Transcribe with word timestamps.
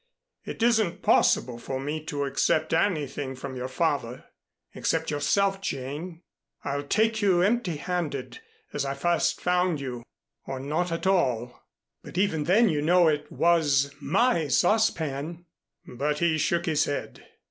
It 0.45 0.63
isn't 0.63 1.03
possible 1.03 1.59
for 1.59 1.79
me 1.79 2.03
to 2.05 2.23
accept 2.23 2.73
anything 2.73 3.35
from 3.35 3.55
your 3.55 3.67
father, 3.67 4.23
except 4.73 5.11
yourself, 5.11 5.61
Jane. 5.61 6.23
I'll 6.63 6.81
take 6.87 7.21
you 7.21 7.41
empty 7.43 7.75
handed 7.75 8.39
as 8.73 8.83
I 8.83 8.95
first 8.95 9.39
found 9.39 9.79
you 9.79 10.01
or 10.47 10.59
not 10.59 10.91
at 10.91 11.05
all." 11.05 11.61
"But 12.01 12.17
even 12.17 12.45
then 12.45 12.67
you 12.67 12.81
know 12.81 13.07
it 13.09 13.31
was 13.31 13.93
my 14.01 14.47
saucepan" 14.47 15.45
But 15.99 16.17
he 16.17 16.39
shook 16.39 16.65
his 16.65 16.85
head. 16.85 17.23